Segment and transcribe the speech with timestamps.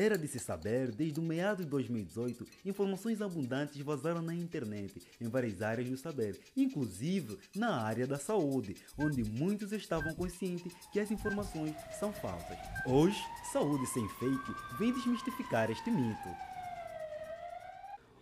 [0.00, 5.28] Era de se saber, desde o meado de 2018, informações abundantes vazaram na internet em
[5.28, 11.10] várias áreas do saber, inclusive na área da saúde, onde muitos estavam conscientes que as
[11.10, 12.56] informações são falsas.
[12.86, 13.20] Hoje,
[13.52, 16.28] Saúde Sem Fake vem desmistificar este mito.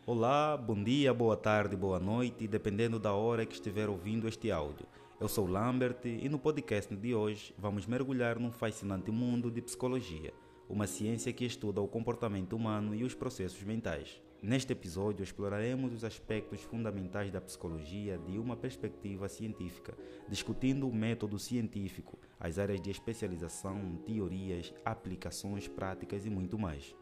[0.06, 4.86] Olá, bom dia, boa tarde, boa noite, dependendo da hora que estiver ouvindo este áudio.
[5.20, 10.32] Eu sou Lambert e no podcast de hoje vamos mergulhar num fascinante mundo de psicologia,
[10.68, 14.20] uma ciência que estuda o comportamento humano e os processos mentais.
[14.42, 19.96] Neste episódio exploraremos os aspectos fundamentais da psicologia de uma perspectiva científica,
[20.28, 26.94] discutindo o método científico, as áreas de especialização, teorias, aplicações práticas e muito mais.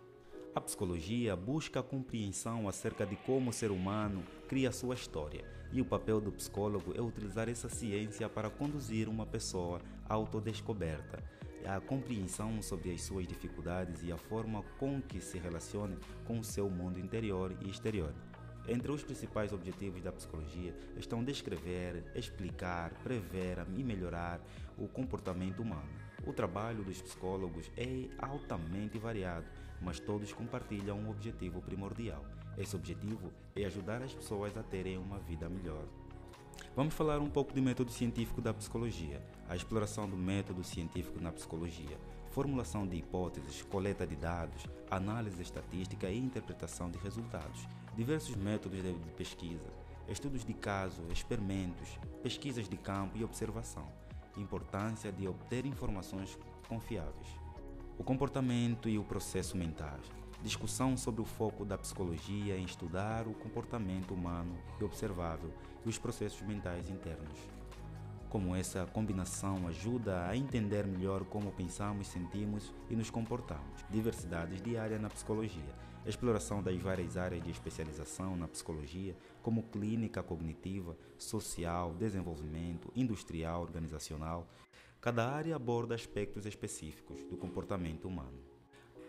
[0.55, 5.81] A psicologia busca a compreensão acerca de como o ser humano cria sua história, e
[5.81, 11.21] o papel do psicólogo é utilizar essa ciência para conduzir uma pessoa à autodescoberta,
[11.67, 16.45] à compreensão sobre as suas dificuldades e a forma com que se relaciona com o
[16.45, 18.13] seu mundo interior e exterior.
[18.67, 24.41] Entre os principais objetivos da psicologia estão descrever, explicar, prever e melhorar
[24.79, 25.91] o comportamento humano.
[26.27, 29.47] O trabalho dos psicólogos é altamente variado,
[29.83, 32.25] mas todos compartilham um objetivo primordial.
[32.57, 35.85] Esse objetivo é ajudar as pessoas a terem uma vida melhor.
[36.77, 41.31] Vamos falar um pouco do método científico da psicologia, a exploração do método científico na
[41.31, 41.97] psicologia,
[42.33, 48.93] formulação de hipóteses, coleta de dados, análise estatística e interpretação de resultados, diversos métodos de
[49.17, 49.73] pesquisa,
[50.09, 53.87] estudos de caso, experimentos, pesquisas de campo e observação,
[54.37, 56.37] importância de obter informações
[56.69, 57.29] confiáveis,
[57.97, 60.01] o comportamento e o processo mental,
[60.45, 65.51] discussão sobre o foco da psicologia em estudar o comportamento humano e observável
[65.85, 67.55] e os processos mentais internos
[68.35, 73.85] como essa combinação ajuda a entender melhor como pensamos, sentimos e nos comportamos.
[73.89, 75.73] Diversidades diárias na psicologia,
[76.05, 84.49] exploração das várias áreas de especialização na psicologia, como clínica cognitiva, social, desenvolvimento, industrial, organizacional.
[85.01, 88.54] Cada área aborda aspectos específicos do comportamento humano.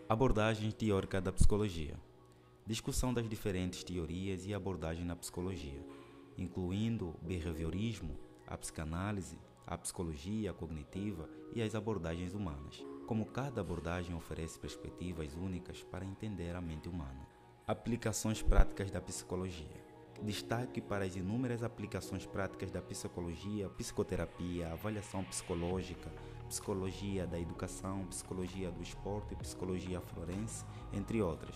[0.07, 1.95] Abordagem teórica da psicologia.
[2.63, 5.83] Discussão das diferentes teorias e abordagens na psicologia,
[6.37, 8.15] incluindo behaviorismo,
[8.45, 15.81] a psicanálise, a psicologia cognitiva e as abordagens humanas, como cada abordagem oferece perspectivas únicas
[15.81, 17.27] para entender a mente humana.
[17.65, 19.83] Aplicações práticas da psicologia.
[20.21, 26.11] Destaque para as inúmeras aplicações práticas da psicologia, psicoterapia, avaliação psicológica,
[26.45, 30.63] psicologia da educação, psicologia do esporte psicologia forense,
[30.93, 31.55] entre outras.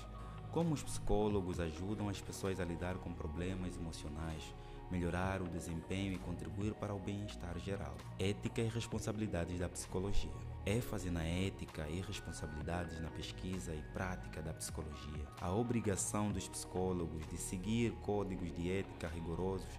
[0.52, 4.44] Como os psicólogos ajudam as pessoas a lidar com problemas emocionais,
[4.90, 7.96] melhorar o desempenho e contribuir para o bem-estar geral.
[8.18, 10.32] Ética e responsabilidades da psicologia.
[10.66, 15.26] ênfase na ética e responsabilidades na pesquisa e prática da psicologia.
[15.40, 19.70] A obrigação dos psicólogos de seguir códigos de ética rigorosos,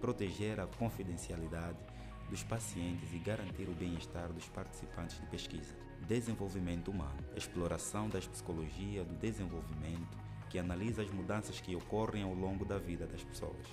[0.00, 1.78] proteger a confidencialidade
[2.30, 5.74] dos pacientes e garantir o bem-estar dos participantes de pesquisa.
[6.06, 7.18] Desenvolvimento humano.
[7.36, 10.16] Exploração das psicologia do desenvolvimento
[10.48, 13.66] que analisa as mudanças que ocorrem ao longo da vida das pessoas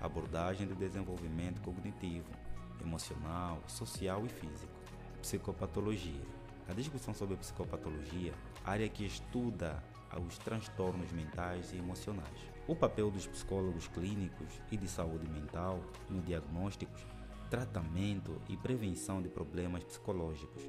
[0.00, 2.30] abordagem do desenvolvimento cognitivo,
[2.80, 4.72] emocional, social e físico.
[5.20, 6.38] Psicopatologia.
[6.68, 8.32] A discussão sobre a psicopatologia,
[8.64, 9.82] área que estuda
[10.26, 12.38] os transtornos mentais e emocionais.
[12.66, 16.92] O papel dos psicólogos clínicos e de saúde mental no diagnóstico,
[17.48, 20.62] tratamento e prevenção de problemas psicológicos.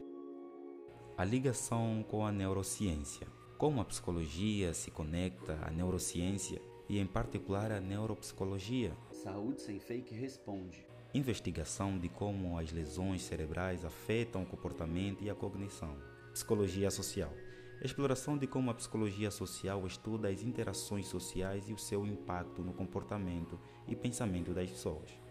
[1.18, 3.28] A ligação com a neurociência.
[3.58, 10.16] Como a psicologia se conecta à neurociência e, em particular, à neuropsicologia, Saúde Sem Fake
[10.16, 10.88] responde.
[11.14, 15.98] Investigação de como as lesões cerebrais afetam o comportamento e a cognição.
[16.32, 17.34] Psicologia social.
[17.82, 22.72] Exploração de como a psicologia social estuda as interações sociais e o seu impacto no
[22.72, 25.29] comportamento e pensamento das pessoas.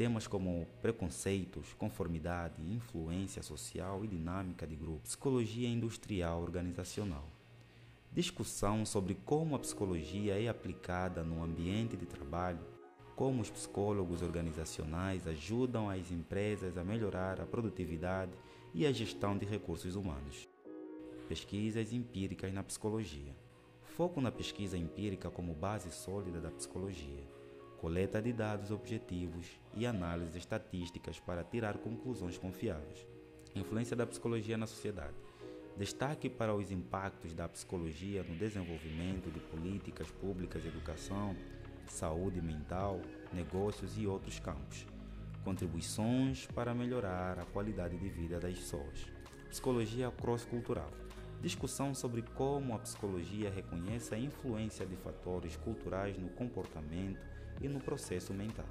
[0.00, 5.02] Temas como preconceitos, conformidade, influência social e dinâmica de grupo.
[5.02, 7.28] Psicologia industrial organizacional.
[8.10, 12.64] Discussão sobre como a psicologia é aplicada no ambiente de trabalho
[13.14, 18.32] como os psicólogos organizacionais ajudam as empresas a melhorar a produtividade
[18.72, 20.48] e a gestão de recursos humanos.
[21.28, 23.36] Pesquisas empíricas na psicologia.
[23.82, 27.39] Foco na pesquisa empírica como base sólida da psicologia.
[27.80, 33.06] Coleta de dados objetivos e análises estatísticas para tirar conclusões confiáveis.
[33.54, 35.16] Influência da psicologia na sociedade.
[35.78, 41.34] Destaque para os impactos da psicologia no desenvolvimento de políticas públicas educação,
[41.86, 43.00] saúde mental,
[43.32, 44.86] negócios e outros campos.
[45.42, 49.10] Contribuições para melhorar a qualidade de vida das pessoas.
[49.48, 50.90] Psicologia cross-cultural.
[51.40, 57.80] discussão sobre como a psicologia reconhece a influência de fatores culturais no comportamento e no
[57.80, 58.66] processo mental,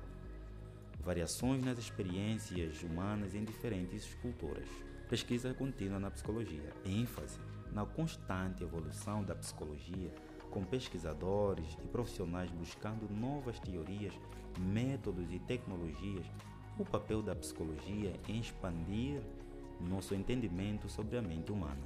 [1.03, 4.67] variações nas experiências humanas em diferentes culturas,
[5.09, 7.39] pesquisa contínua na psicologia, ênfase
[7.71, 10.13] na constante evolução da psicologia,
[10.49, 14.13] com pesquisadores e profissionais buscando novas teorias,
[14.57, 16.25] métodos e tecnologias,
[16.77, 19.21] o papel da psicologia em expandir
[19.79, 21.81] nosso entendimento sobre a mente humana.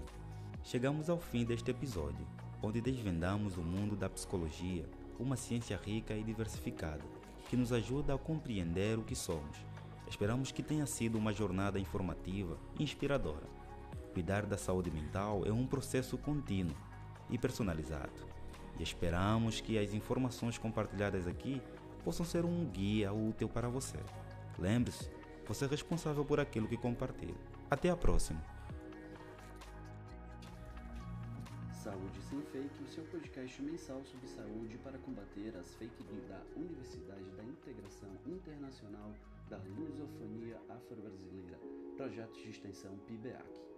[0.64, 2.26] Chegamos ao fim deste episódio,
[2.62, 4.86] onde desvendamos o mundo da psicologia,
[5.20, 7.04] uma ciência rica e diversificada,
[7.50, 9.58] que nos ajuda a compreender o que somos.
[10.08, 13.48] Esperamos que tenha sido uma jornada informativa e inspiradora.
[14.14, 16.76] Cuidar da saúde mental é um processo contínuo
[17.30, 18.28] e personalizado,
[18.80, 21.62] e esperamos que as informações compartilhadas aqui
[22.04, 23.98] possam ser um guia útil para você.
[24.60, 25.10] Lembre-se,
[25.48, 27.36] você é responsável por aquilo que compartilha.
[27.70, 28.53] Até a próxima!
[31.84, 36.42] Saúde Sem Fake, o seu podcast mensal sobre saúde para combater as fake news da
[36.56, 39.14] Universidade da Integração Internacional
[39.50, 41.60] da Lusofonia Afro-Brasileira,
[41.98, 43.73] projeto de extensão PIBEAC.